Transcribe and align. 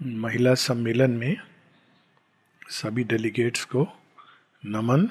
महिला 0.00 0.52
सम्मेलन 0.54 1.10
में 1.10 1.36
सभी 2.70 3.04
डेलीगेट्स 3.04 3.64
को 3.64 3.86
नमन, 4.62 5.08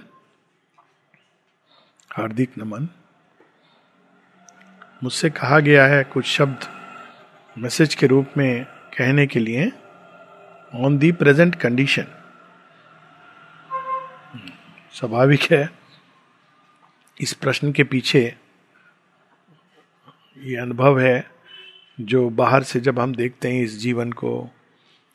हार्दिक 2.12 2.58
नमन। 2.58 2.88
मुझसे 5.04 5.30
कहा 5.30 5.60
गया 5.60 5.86
है 5.88 6.04
कुछ 6.04 6.26
शब्द 6.26 6.68
मैसेज 7.58 7.96
के 7.96 8.08
रूप 8.08 8.34
में 8.38 8.66
कहने 8.98 9.28
के 9.28 9.40
लिए 9.40 9.72
ऑन 10.76 10.98
दी 10.98 11.12
प्रेजेंट 11.12 11.56
कंडीशन 11.56 12.06
स्वाभाविक 14.94 15.52
है, 15.52 15.70
इस 17.18 17.34
प्रश्न 17.34 17.72
के 17.72 17.84
पीछे 17.84 18.22
ये 20.38 20.56
अनुभव 20.56 21.00
है 21.00 21.32
जो 21.98 22.30
बाहर 22.30 22.64
से 22.64 22.80
जब 22.80 23.00
हम 23.00 23.16
देखते 23.16 23.52
हैं 23.52 23.64
इस 23.64 23.80
जीवन 23.80 24.12
को 24.12 24.50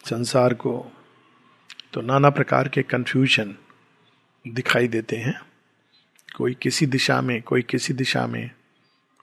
संसार 0.05 0.55
को 0.55 0.93
तो 1.93 2.01
नाना 2.01 2.31
प्रकार 2.31 2.69
के 2.69 2.83
कंफ्यूजन 2.83 3.55
दिखाई 4.45 4.89
देते 4.89 5.17
हैं। 5.17 5.41
कोई 6.37 6.55
किसी 6.55 6.87
दिशा 6.87 7.21
में, 7.21 7.43
कोई 7.43 7.63
किसी 7.63 7.95
दिशा 7.95 8.27
में 8.27 8.51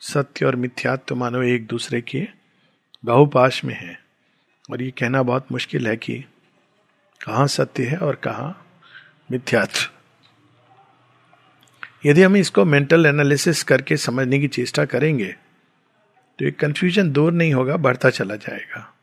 सत्य 0.02 0.46
और 0.46 0.56
मिथ्यात्व 0.56 1.16
मानो 1.16 1.42
एक 1.44 1.66
दूसरे 1.68 2.02
के 2.02 2.28
बहुपाश 3.06 3.64
में 3.66 3.74
है। 3.74 4.00
और 4.72 4.82
ये 4.82 4.92
कहना 4.92 5.24
बहुत 5.24 5.52
मुश्किल 5.52 5.88
है 5.88 5.96
कि 5.98 6.20
कहाँ 7.22 7.48
सत्य 7.48 7.86
है 7.86 7.98
और 7.98 8.16
कहाँ 8.16 8.68
मिथ्यात्व। 9.32 9.90
यदि 12.06 12.24
हम 12.24 12.36
इसको 12.38 12.66
मेंटल 12.66 13.06
एनालिसिस 13.06 13.64
करके 13.64 13.98
समझने 13.98 14.40
की 14.40 14.48
चेष्टा 14.48 14.86
करेंगे 14.86 15.36
तो 16.40 16.46
एक 16.46 16.60
कंफ्यूजन 16.60 17.12
दूर 17.12 17.32
नहीं 17.32 17.54
होगा, 17.54 17.78
बढ़ता 17.78 18.10
चला 18.10 18.36
जाएगा। 18.36 18.94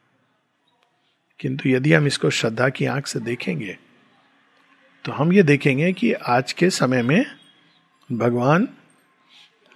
किंतु 1.41 1.69
यदि 1.69 1.93
हम 1.93 2.07
इसको 2.07 2.31
श्रद्धा 2.31 2.69
की 2.69 2.87
आँख 2.87 3.07
से 3.07 3.21
देखेंगे 3.21 3.79
तो 5.05 5.13
हम 5.13 5.33
ये 5.33 5.43
देखेंगे 5.43 5.93
कि 5.93 6.13
आज 6.13 6.53
के 6.53 6.71
समय 6.71 7.03
में 7.03 7.27
भगवान 8.13 8.69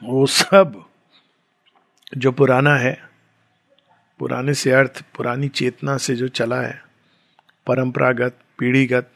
वो 0.05 0.27
सब 0.27 0.85
जो 2.17 2.33
पुराना 2.33 2.77
है, 2.77 3.09
पुराने 4.19 4.55
से 4.55 4.73
अर्थ, 4.73 5.05
पुरानी 5.17 5.49
चेतना 5.49 5.97
से 5.97 6.17
जो 6.17 6.29
चला 6.29 6.61
है, 6.61 6.83
परंपरागत, 7.67 8.39
पीढ़ीगत, 8.59 9.13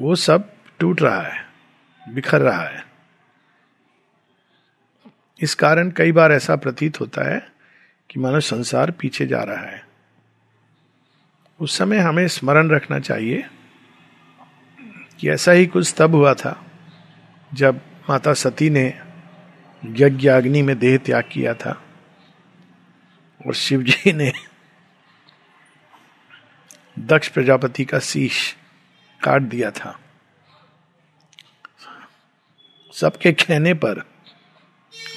वो 0.00 0.14
सब 0.14 0.52
टूट 0.78 1.02
रहा 1.02 1.20
है, 1.20 1.46
बिखर 2.08 2.40
रहा 2.40 2.64
है। 2.64 2.84
इस 5.40 5.54
कारण 5.54 5.90
कई 5.90 6.12
बार 6.12 6.32
ऐसा 6.32 6.56
प्रतीत 6.56 7.00
होता 7.00 7.34
है 7.34 7.52
कि 8.10 8.20
मानो 8.20 8.40
संसार 8.40 8.90
पीछे 8.90 9.26
जा 9.26 9.42
रहा 9.42 9.64
है। 9.64 9.89
उस 11.60 11.78
समय 11.78 11.98
हमें 11.98 12.28
स्मरण 12.28 12.70
रखना 12.70 12.98
चाहिए 12.98 13.50
कि 15.20 15.30
ऐसा 15.30 15.52
ही 15.52 15.66
कुछ 15.66 15.94
तब 15.98 16.14
हुआ 16.14 16.34
था 16.34 16.66
जब 17.54 17.80
माता 18.10 18.32
सती 18.32 18.70
ने 18.70 19.00
यज्ञ 19.84 20.28
अग्नि 20.28 20.62
में 20.62 20.78
देह 20.78 20.98
त्याग 20.98 21.24
किया 21.32 21.54
था 21.54 21.82
और 23.46 23.54
शिव 23.54 23.82
जी 23.82 24.12
ने 24.12 24.32
दक्ष 26.98 27.28
प्रजापति 27.28 27.84
का 27.84 27.98
शीश 27.98 28.56
काट 29.24 29.42
दिया 29.42 29.70
था। 29.70 30.00
सबके 32.92 33.32
कहने 33.32 33.74
पर 33.74 33.98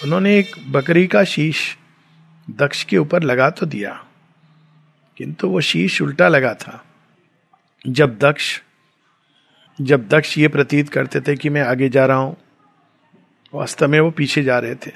उन्होंने 0.04 0.40
एक 0.40 0.72
बकरी 0.72 1.08
का 1.08 1.24
शीश 1.24 1.78
दक्ष 2.50 2.84
के 2.84 2.98
ऊपर 2.98 3.24
लगा 3.24 3.50
तो 3.50 3.66
दिया। 3.66 4.06
किंतु 5.17 5.50
वो 5.50 5.61
शीश 5.61 6.02
उल्टा 6.02 6.28
लगा 6.28 6.53
था। 6.53 6.83
जब 7.88 8.17
दक्ष 8.19 8.61
जब 9.81 10.08
दक्ष 10.08 10.38
ये 10.38 10.47
प्रतीत 10.47 10.89
करते 10.89 11.22
थे 11.22 11.36
कि 11.36 11.50
मैं 11.50 11.61
आगे 11.61 11.89
जा 11.89 12.06
रहा 12.06 12.17
हूँ 12.17 12.38
वास्तव 13.53 13.88
में 13.88 14.00
वो 14.00 14.12
पीछे 14.12 14.44
जा 14.44 14.59
रहे 14.59 14.75
थे। 14.75 14.91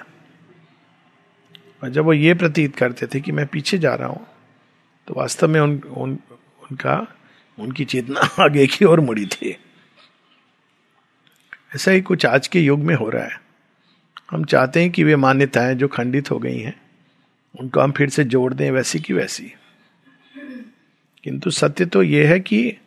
और 1.83 1.89
जब 1.89 2.05
वो 2.05 2.13
ये 2.13 2.33
प्रतीत 2.33 2.75
करते 2.75 3.07
थे 3.07 3.21
कि 3.21 3.31
मैं 3.31 3.45
पीछे 3.47 3.77
जा 3.77 3.95
रहा 3.95 4.07
हूँ 4.07 4.25
तो 5.07 5.13
वास्तव 5.17 5.47
में 5.47 5.59
उन, 5.61 5.79
उन 5.79 6.19
उनका 6.63 7.07
उनकी 7.59 7.85
चेतना 7.85 8.19
आगे 8.39 8.67
की 8.67 8.85
ओर 8.85 8.99
मुड़ी 8.99 9.25
थी। 9.25 9.57
ऐसा 11.75 11.91
ही 11.91 12.01
कुछ 12.01 12.25
आज 12.25 12.47
के 12.47 12.59
युग 12.59 12.79
में 12.79 12.95
हो 12.95 13.09
रहा 13.09 13.23
है। 13.23 13.41
हम 14.31 14.43
चाहते 14.45 14.81
हैं 14.81 14.91
कि 14.91 15.03
वे 15.03 15.15
मान्यताएँ 15.15 15.75
जो 15.75 15.87
खंडित 15.87 16.31
हो 16.31 16.39
गई 16.39 16.57
हैं 16.57 16.81
उनको 17.59 17.79
हम 17.79 17.91
फिर 17.91 18.09
से 18.09 18.23
जोड़ 18.23 18.53
दें 18.53 18.71
वैसी 18.71 18.99
की 18.99 19.13
वैसी। 19.13 19.53
किंतु 21.23 21.51
सत्य 21.51 21.85
तो 21.85 22.03
यह 22.03 22.29
है 22.29 22.39
कि 22.39 22.77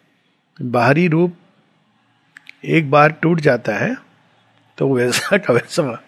बाहरी 0.62 1.08
रूप 1.08 1.36
एक 2.64 2.90
बार 2.90 3.12
टूट 3.12 3.40
जाता 3.40 3.72
है 3.72 3.96
तो 4.78 4.94
वैसा 4.94 5.38
का 5.38 5.52
वैसा 5.52 6.04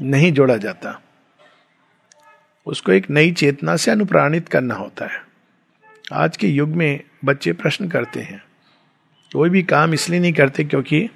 नहीं 0.00 0.32
जोड़ा 0.32 0.56
जाता। 0.56 1.00
उसको 2.66 2.92
एक 2.92 3.10
नई 3.10 3.32
चेतना 3.32 3.76
से 3.76 3.90
अनुप्राणित 3.90 4.48
करना 4.48 4.74
होता 4.74 5.06
है। 5.06 5.22
आज 6.12 6.36
के 6.36 6.48
युग 6.48 6.68
में 6.68 7.00
बच्चे 7.24 7.52
प्रश्न 7.52 7.88
करते 7.88 8.20
हैं। 8.20 8.42
कोई 9.32 9.50
भी 9.50 9.62
काम 9.62 9.94
इसलिए 9.94 10.20
नहीं 10.20 10.32
करते 10.32 10.64
क्योंकि 10.64 11.08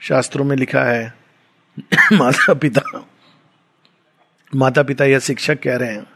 शास्त्रों 0.00 0.44
में 0.44 0.56
लिखा 0.56 0.84
है 0.84 1.14
माता 2.12 2.54
पिता 2.54 3.06
माता 4.54 4.82
पिता 4.82 5.04
या 5.04 5.18
शिक्षक 5.18 5.62
कह 5.62 5.76
रहे 5.76 5.92
हैं। 5.92 6.06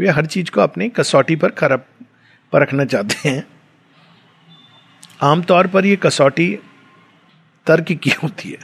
वे 0.00 0.08
हर 0.08 0.26
चीज़ 0.26 0.50
को 0.50 0.60
अपनी 0.60 0.88
कसौटी 0.88 1.36
पर 1.36 1.50
खरब 1.50 1.84
परखना 2.52 2.84
चाहते 2.84 3.28
हैं। 3.28 3.46
आमतौर 5.22 5.66
पर 5.66 5.86
यह 5.86 5.96
कसौटी 5.96 6.58
तर्क 7.66 7.84
की 7.84 8.10
होती 8.10 8.50
है। 8.50 8.58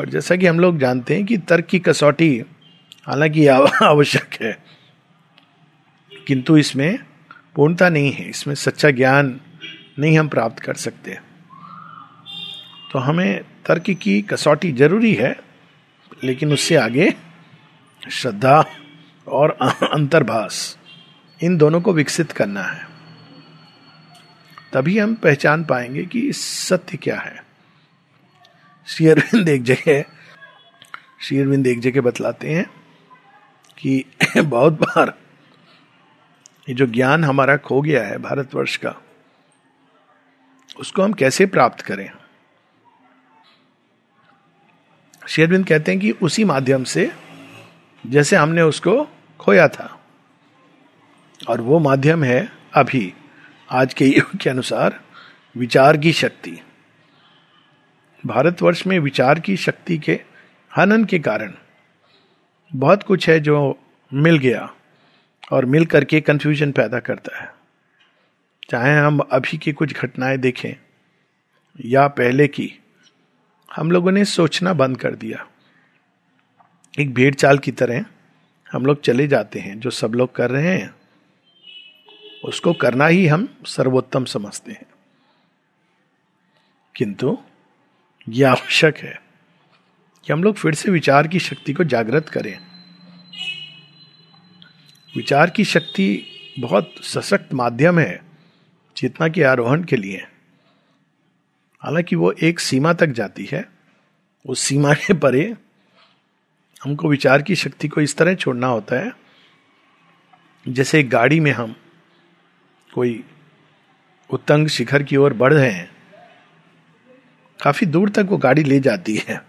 और 0.00 0.08
जैसा 0.08 0.36
कि 0.36 0.46
हम 0.46 0.60
लोग 0.60 0.78
जानते 0.78 1.14
हैं 1.14 1.24
कि 1.26 1.36
तर्क 1.38 1.64
की 1.64 1.78
कसौटी 1.78 2.42
हालाँकि 3.06 3.46
आवश्यक 3.82 4.42
है, 4.42 4.62
किंतु 6.26 6.56
इसमें 6.56 6.98
पूर्णता 7.54 7.88
नहीं 7.88 8.12
है। 8.12 8.28
इसमें 8.30 8.54
सच्चा 8.54 8.90
ज्ञान 8.90 9.40
नहीं 9.98 10.18
हम 10.18 10.28
प्राप्त 10.28 10.58
कर 10.58 10.74
सकते। 10.74 11.18
तो 12.92 12.98
हमें 12.98 13.44
तर्क 13.66 13.90
की 13.90 14.22
कसौटी 14.22 14.72
ज़रूरी 14.72 15.14
है, 15.14 15.40
लेकिन 16.24 16.52
उससे 16.52 16.76
आगे 16.76 17.14
श्रद्धा 18.10 18.64
और 19.28 19.50
अंतर्भाष 19.94 20.76
इन 21.42 21.56
दोनों 21.56 21.80
को 21.80 21.92
विकसित 21.92 22.32
करना 22.32 22.62
है। 22.62 22.88
तभी 24.72 24.98
हम 24.98 25.14
पहचान 25.14 25.64
पाएँगे 25.64 26.04
कि 26.04 26.32
सत्य 26.32 26.96
क्या 26.96 27.18
है। 27.18 27.44
श्री 28.86 29.06
अरविंद 29.06 29.48
एक 29.48 29.62
जगह, 29.62 30.04
श्री 31.22 31.38
अरविंद 31.38 31.66
एक 31.66 31.80
जगह 31.80 32.00
बतलाते 32.00 32.50
हैं 32.50 32.70
कि 33.78 34.04
बहुत 34.42 34.72
बार 34.72 35.18
ये 36.68 36.74
जो 36.74 36.86
ज्ञान 36.86 37.24
हमारा 37.24 37.56
खो 37.56 37.80
गया 37.80 38.06
है 38.06 38.18
भारतवर्ष 38.18 38.76
का, 38.76 38.94
उसको 40.80 41.02
हम 41.02 41.12
कैसे 41.12 41.46
प्राप्त 41.46 41.80
करें? 41.80 42.10
शेरविंद 45.28 45.66
कहते 45.66 45.92
हैं 45.92 46.00
कि 46.00 46.10
उसी 46.10 46.44
माध्यम 46.44 46.84
से 46.84 47.12
जैसे 48.06 48.36
हमने 48.36 48.62
उसको 48.62 49.15
खोया 49.38 49.68
था। 49.68 50.04
और 51.48 51.60
वो 51.60 51.78
माध्यम 51.78 52.24
है 52.24 52.52
अभी, 52.74 53.14
आज 53.70 53.94
के 53.94 54.06
युग 54.06 54.36
के 54.36 54.50
अनुसार, 54.50 55.00
विचार 55.56 55.96
की 55.96 56.12
शक्ति। 56.12 56.58
भारतवर्ष 58.26 58.86
में 58.86 58.98
विचार 58.98 59.40
की 59.40 59.56
शक्ति 59.56 59.98
के 59.98 60.20
हनन 60.76 61.04
के 61.04 61.18
कारण 61.18 61.52
बहुत 62.74 63.02
कुछ 63.02 63.28
है 63.28 63.40
जो 63.40 63.78
मिल 64.14 64.38
गया 64.38 64.74
और 65.52 65.64
मिल 65.64 65.86
करके 65.86 66.20
कंफ्यूजन 66.20 66.72
पैदा 66.72 67.00
करता 67.00 67.42
है। 67.42 67.54
चाहे 68.70 68.98
हम 68.98 69.18
अभी 69.18 69.58
की 69.58 69.72
कुछ 69.72 69.94
घटनाएँ 69.94 70.36
देखें, 70.36 70.72
या 71.84 72.08
पहले 72.08 72.48
की, 72.48 72.74
हम 73.76 73.90
लोगों 73.90 74.12
ने 74.12 74.24
सोचना 74.24 74.72
बंद 74.72 75.00
कर 75.00 75.14
दिया। 75.14 75.46
एक 76.98 77.14
भेड़ 77.14 77.34
चाल 77.34 77.58
की 77.58 77.72
तरह 77.72 78.04
हम 78.72 78.86
लोग 78.86 79.02
चले 79.02 79.28
जाते 79.28 79.58
हैं, 79.58 79.80
जो 79.80 79.90
सब 79.90 80.12
लोग 80.14 80.34
कर 80.34 80.50
रहे 80.50 80.78
हैं, 80.78 80.94
उसको 82.44 82.72
करना 82.72 83.06
ही 83.06 83.26
हम 83.26 83.58
सर्वोत्तम 83.66 84.24
समझते 84.24 84.72
हैं। 84.72 84.86
किंतु 86.96 87.38
यह 88.28 88.50
आवश्यक 88.50 88.96
है 88.96 89.22
कि 90.24 90.32
हम 90.32 90.42
लोग 90.42 90.56
फिर 90.56 90.74
से 90.74 90.90
विचार 90.90 91.28
की 91.28 91.38
शक्ति 91.38 91.72
को 91.72 91.84
जागृत 91.84 92.28
करें। 92.28 92.58
विचार 95.16 95.50
की 95.50 95.64
शक्ति 95.64 96.26
बहुत 96.58 96.94
सशक्त 97.02 97.54
माध्यम 97.54 97.98
है 97.98 98.22
चेतना 98.96 99.28
के 99.28 99.42
आरोहण 99.42 99.84
के 99.84 99.96
लिए। 99.96 100.26
हालाँकि 101.80 102.16
वो 102.16 102.32
एक 102.32 102.60
सीमा 102.60 102.92
तक 102.92 103.06
जाती 103.06 103.48
है, 103.52 103.68
उस 104.46 104.60
सीमा 104.60 104.94
के 104.94 105.14
परे 105.14 105.56
हमको 106.86 107.08
विचार 107.08 107.42
की 107.42 107.54
शक्ति 107.56 107.88
को 107.88 108.00
इस 108.00 108.16
तरह 108.16 108.34
छोड़ना 108.34 108.66
होता 108.66 108.96
है, 108.96 109.12
जैसे 110.66 111.02
गाड़ी 111.02 111.38
में 111.40 111.50
हम 111.52 111.74
कोई 112.90 113.24
उत्तंग 114.30 114.68
शिखर 114.68 115.02
की 115.02 115.16
ओर 115.16 115.34
बढ़ 115.34 115.52
रहे 115.52 115.70
हैं, 115.70 115.90
काफ़ी 117.60 117.86
दूर 117.86 118.10
तक 118.10 118.26
वो 118.30 118.36
गाड़ी 118.36 118.64
ले 118.64 118.78
जाती 118.80 119.16
है, 119.28 119.40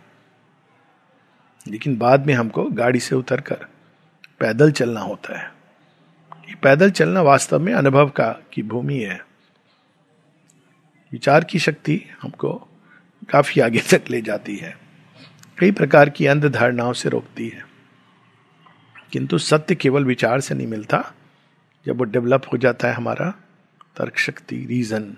लेकिन 1.66 1.98
बाद 1.98 2.26
में 2.28 2.34
हमको 2.34 2.64
गाड़ी 2.72 3.00
से 3.00 3.16
उतरकर 3.16 3.68
पैदल 4.40 4.72
चलना 4.72 5.02
होता 5.02 5.38
है। 5.40 5.46
ये 6.50 6.56
पैदल 6.56 6.92
चलना 6.92 7.22
वास्तव 7.22 7.60
में 7.60 7.74
अनुभव 7.74 8.10
का 8.10 8.30
की 8.54 8.64
भूमि 8.64 8.98
है। 8.98 9.20
विचार 11.12 11.44
की 11.44 11.60
शक्ति 11.60 12.02
हमको 12.22 12.54
काफ़ी 13.30 13.62
आगे 13.62 13.82
तक 13.92 14.10
ले 14.10 14.22
जाती 14.22 14.56
है। 14.56 14.87
कई 15.60 15.72
प्रकार 15.72 16.10
की 16.10 16.26
अंध 16.26 16.46
धारणाओं 16.46 16.94
से 16.94 17.10
रोकती 17.10 17.50
है। 17.50 17.68
किंतु 19.12 19.38
सत्य 19.38 19.76
केवल 19.76 20.06
विचार 20.06 20.40
से 20.40 20.56
नहीं 20.56 20.68
मिलता। 20.68 21.14
जब 21.86 21.98
वो 21.98 22.04
डेवलप 22.04 22.42
हो 22.54 22.58
जाता 22.58 22.88
है 22.88 22.94
हमारा 22.94 23.32
तर्क 23.96 24.18
शक्ति 24.18 24.66
रीजन 24.66 25.18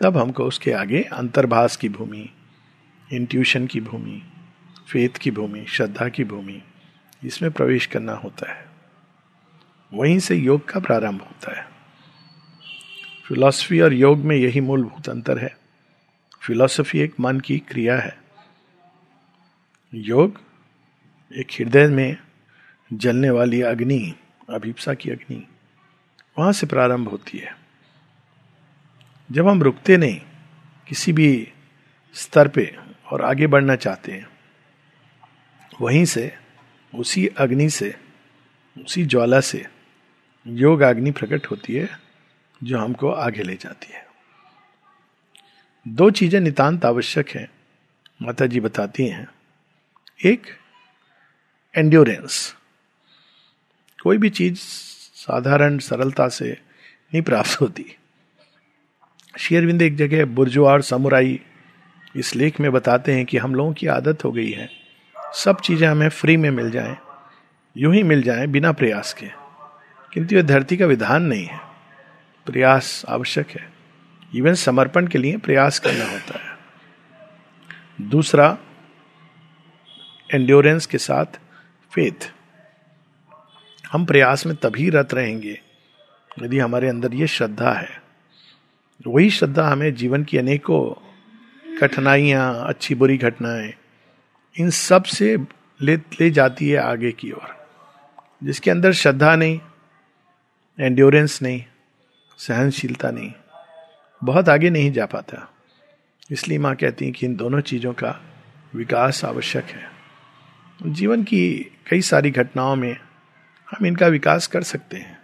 तब 0.00 0.16
हमको 0.16 0.44
उसके 0.44 0.72
आगे 0.72 1.02
अंतर्भाष 1.02 1.76
की 1.76 1.88
भूमि 1.88 2.30
इंट्यूशन 3.12 3.66
की 3.66 3.80
भूमि 3.80 4.22
फेथ 4.88 5.08
की 5.08 5.30
भूमि, 5.30 5.66
श्रद्धा 5.68 6.08
की 6.08 6.24
भूमि, 6.24 6.62
इसमें 7.24 7.50
प्रवेश 7.50 7.86
करना 7.86 8.12
होता 8.12 8.52
है। 8.52 8.66
वहीं 9.94 10.18
से 10.18 10.36
योग 10.36 10.68
का 10.68 10.80
प्रारंभ 10.80 11.20
होता 11.20 11.60
है। 11.60 11.68
फिलॉसफी 13.28 13.80
और 13.80 13.92
योग 13.92 14.18
में 14.18 14.36
यही 14.36 14.60
मूलभूत 14.60 15.08
अंतर 15.08 15.38
है। 15.38 15.58
फिलॉसफी 16.42 16.98
एक 16.98 17.14
मन 17.20 17.40
की 17.40 17.58
क्रिया 17.58 17.98
है। 17.98 18.23
योग, 19.96 20.40
एक 21.36 21.46
हृदय 21.50 21.86
में 21.86 22.16
जलने 22.92 23.30
वाली 23.30 23.62
अग्नि, 23.62 24.14
अभिप्सा 24.50 24.94
की 24.94 25.10
अग्नि, 25.10 25.46
वहाँ 26.38 26.52
से 26.52 26.66
प्रारंभ 26.66 27.08
होती 27.08 27.38
है। 27.38 27.56
जब 29.32 29.48
हम 29.48 29.62
रुकते 29.62 29.96
नहीं, 29.96 30.20
किसी 30.88 31.12
भी 31.12 31.52
स्तर 32.14 32.48
पे 32.48 32.76
और 33.12 33.22
आगे 33.22 33.46
बढ़ना 33.46 33.76
चाहते 33.76 34.12
हैं, 34.12 34.28
वहीं 35.80 36.04
से, 36.04 36.34
उसी 36.94 37.26
अग्नि 37.26 37.70
से, 37.70 37.94
उसी 38.84 39.04
ज्वाला 39.06 39.40
से 39.40 39.66
योग 40.46 40.80
अग्नि 40.80 41.10
प्रकट 41.10 41.46
होती 41.46 41.74
है, 41.74 41.98
जो 42.62 42.78
हमको 42.78 43.10
आगे 43.10 43.42
ले 43.42 43.54
जाती 43.54 43.92
है। 43.92 44.06
दो 45.88 46.10
चीज़ें 46.10 46.40
नितांत 46.40 46.84
आवश्यक 46.84 47.28
है 47.28 47.50
माता 48.22 48.46
जी 48.46 48.60
बताती 48.60 49.06
हैं। 49.06 49.28
एक 50.24 50.42
एंड्योरेंस 51.74 52.54
कोई 54.02 54.18
भी 54.18 54.30
चीज़ 54.30 54.56
साधारण 55.14 55.78
सरलता 55.78 56.28
से 56.28 56.52
नहीं 57.14 57.22
प्राप्त 57.22 57.60
होती। 57.60 57.96
शेयरविंद 59.38 59.82
एक 59.82 59.96
जगह 59.96 60.24
बुर्जुआ 60.24 60.72
और 60.72 60.82
समुराई 60.82 61.40
इस 62.16 62.36
लेख 62.36 62.60
में 62.60 62.72
बताते 62.72 63.12
हैं 63.12 63.26
कि 63.26 63.38
हम 63.38 63.54
लोगों 63.54 63.72
की 63.72 63.86
आदत 63.86 64.24
हो 64.24 64.32
गई 64.32 64.50
है। 64.50 64.70
सब 65.34 65.60
चीज़ें 65.60 65.88
हमें 65.88 66.08
फ्री 66.08 66.36
में 66.36 66.50
मिल 66.50 66.70
जाएँ, 66.70 66.96
यूँ 67.76 67.94
ही 67.94 68.02
मिल 68.02 68.22
जाएँ 68.22 68.46
बिना 68.46 68.72
प्रयास 68.72 69.14
के। 69.14 69.26
किंतु 70.12 70.36
यह 70.36 70.42
धरती 70.42 70.76
का 70.76 70.86
विधान 70.86 71.22
नहीं 71.22 71.44
है। 71.44 71.60
प्रयास 72.46 73.04
आवश्यक 73.08 73.50
है। 73.50 73.72
इवन 74.34 74.54
समर्पण 74.54 75.06
के 75.06 75.18
लिए 75.18 75.36
प्रयास 75.36 75.78
करना 75.78 76.04
होता 76.04 76.38
है। 76.38 76.58
दूसरा 78.00 78.58
एंड्योरेंस 80.30 80.86
के 80.86 80.98
साथ 80.98 81.38
फेथ 81.92 82.32
हम 83.92 84.04
प्रयास 84.04 84.46
में 84.46 84.56
तभी 84.56 84.90
रत 84.90 85.14
रहेंगे 85.14 85.60
यदि 86.42 86.58
हमारे 86.58 86.88
अंदर 86.88 87.14
ये 87.14 87.26
श्रद्धा 87.26 87.72
है। 87.72 88.02
वही 89.06 89.30
श्रद्धा 89.30 89.68
हमें 89.68 89.94
जीवन 89.94 90.24
की 90.24 90.38
अनेकों 90.38 90.82
कठिनाइयाँ, 91.78 92.64
अच्छी 92.68 92.94
बुरी 92.94 93.18
घटनाएँ, 93.18 93.72
इन 94.60 94.70
सबसे 94.70 95.36
ले 95.80 95.96
ले 95.96 96.30
जाती 96.30 96.70
है 96.70 96.78
आगे 96.78 97.12
की 97.12 97.30
ओर। 97.32 97.66
जिसके 98.44 98.70
अंदर 98.70 98.92
श्रद्धा 98.92 99.36
नहीं 99.36 99.60
एंड्योरेंस 100.80 101.42
नहीं, 101.42 101.64
सहनशीलता 102.38 103.10
नहीं, 103.10 103.32
बहुत 104.24 104.48
आगे 104.48 104.70
नहीं 104.70 104.92
जा 104.92 105.06
पाता। 105.06 105.48
इसलिए 106.30 106.58
माँ 106.58 106.74
कहती 106.76 107.04
हैं 107.04 107.14
कि 107.14 107.26
इन 107.26 107.36
दोनों 107.36 107.60
चीज़ों 107.60 107.92
का 107.92 108.20
विकास 108.74 109.24
आवश्यक 109.24 109.64
है। 109.64 109.93
जीवन 110.82 111.22
की 111.22 111.70
कई 111.90 112.00
सारी 112.00 112.30
घटनाओं 112.30 112.76
में 112.76 112.96
हम 113.70 113.86
इनका 113.86 114.06
विकास 114.06 114.46
कर 114.46 114.62
सकते 114.62 114.96
हैं। 114.96 115.18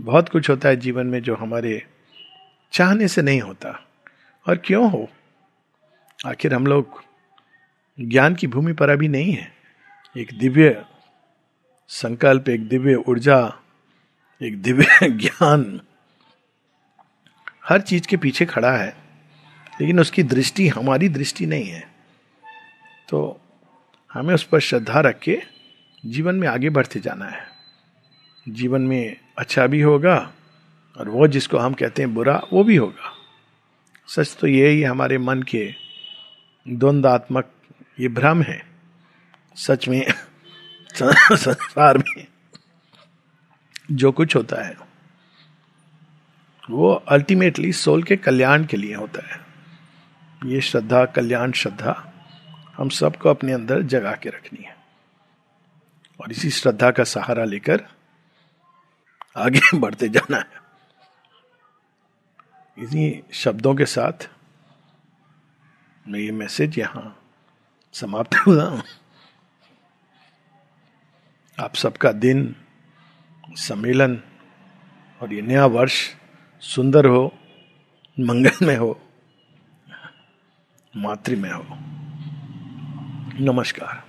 बहुत 0.00 0.28
कुछ 0.28 0.50
होता 0.50 0.68
है 0.68 0.76
जीवन 0.76 1.06
में 1.06 1.22
जो 1.22 1.34
हमारे 1.34 1.86
चाहने 2.72 3.08
से 3.08 3.22
नहीं 3.22 3.40
होता। 3.40 3.88
और 4.48 4.56
क्यों 4.56 4.90
हो? 4.90 5.08
आखिर 6.26 6.54
हम 6.54 6.66
लोग 6.66 7.04
ज्ञान 8.00 8.34
की 8.34 8.46
भूमि 8.46 8.72
पर 8.72 8.88
अभी 8.88 9.08
नहीं 9.08 9.32
है। 9.32 9.52
एक 10.16 10.38
दिव्य 10.38 10.84
संकल्प, 11.88 12.48
एक 12.48 12.68
दिव्य 12.68 12.94
ऊर्जा, 12.94 13.60
एक 14.42 14.62
दिव्य 14.62 14.86
ज्ञान 15.10 15.80
हर 17.68 17.80
चीज़ 17.80 18.06
के 18.06 18.16
पीछे 18.16 18.46
खड़ा 18.46 18.72
है। 18.72 18.96
लेकिन 19.80 20.00
उसकी 20.00 20.22
दृष्टि, 20.22 20.68
हमारी 20.68 21.08
दृष्टि 21.08 21.46
नहीं 21.46 21.66
है। 21.66 21.92
तो 23.08 23.40
हमें 24.12 24.34
उस 24.34 24.42
पर 24.42 24.60
श्रद्धा 24.60 25.00
रख 25.00 25.18
के 25.18 25.42
जीवन 26.06 26.34
में 26.34 26.48
आगे 26.48 26.70
बढ़ते 26.70 27.00
जाना 27.00 27.24
है। 27.24 27.46
जीवन 28.48 28.80
में 28.80 29.16
अच्छा 29.38 29.66
भी 29.66 29.80
होगा 29.80 30.32
और 30.96 31.08
वो 31.08 31.26
जिसको 31.28 31.58
हम 31.58 31.72
कहते 31.72 32.02
हैं 32.02 32.14
बुरा, 32.14 32.42
वो 32.52 32.64
भी 32.64 32.76
होगा। 32.76 33.12
सच 34.08 34.36
तो 34.40 34.46
ये 34.46 34.68
ही 34.68 34.82
हमारे 34.82 35.18
मन 35.18 35.42
के 35.42 35.74
द्वंदात्मक 36.68 37.52
ये 38.00 38.08
भ्रम 38.08 38.42
है। 38.42 38.62
सच 39.56 39.88
में, 39.88 40.06
संसार 40.94 41.98
में 41.98 42.26
जो 43.90 44.12
कुछ 44.12 44.36
होता 44.36 44.64
है, 44.66 44.76
वो 46.70 46.92
अल्टीमेटली 46.92 47.72
सोल 47.72 48.02
के 48.02 48.16
कल्याण 48.16 48.64
के 48.64 48.76
लिए 48.76 48.94
होता 48.94 49.26
है। 49.26 49.40
ये 50.52 50.60
श्रद्धा, 50.60 51.04
कल्याण, 51.04 51.52
श्रद्धा 51.52 52.09
हम 52.80 52.88
सबको 52.88 53.28
अपने 53.28 53.52
अंदर 53.52 53.82
जगा 53.82 54.12
के 54.12 54.28
रखनी 54.28 54.64
है। 54.64 54.76
और 56.20 56.32
इसी 56.32 56.50
श्रद्धा 56.50 56.90
का 56.90 57.04
सहारा 57.04 57.44
लेकर 57.44 57.84
आगे 59.36 59.60
बढ़ते 59.78 60.08
जाना 60.08 60.36
है। 60.36 60.60
इन्हीं 62.78 63.32
शब्दों 63.32 63.74
के 63.74 63.86
साथ 63.86 64.30
मैं 66.08 66.20
ये 66.20 66.32
मैसेज 66.32 66.78
यहाँ 66.78 67.22
समाप्त 67.92 68.34
हुआ 68.46 68.82
आप 71.60 71.74
सबका 71.74 72.12
दिन, 72.12 72.56
सम्मेलन 73.48 74.22
और 75.22 75.32
ये 75.32 75.42
नया 75.42 75.66
वर्ष 75.66 76.14
सुंदर 76.60 77.06
हो 77.06 77.38
मंगल 78.20 78.66
में 78.66 78.76
हो 78.76 79.00
मातृ 80.96 81.36
में 81.36 81.50
हो। 81.50 81.99
नमस्कार 83.39 84.08